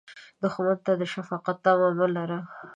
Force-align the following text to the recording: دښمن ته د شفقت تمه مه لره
دښمن 0.41 0.77
ته 0.85 0.91
د 0.99 1.03
شفقت 1.13 1.57
تمه 1.65 1.89
مه 1.97 2.07
لره 2.15 2.39